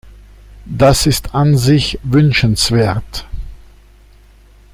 [0.65, 3.27] Das ist an sich wünschenswert.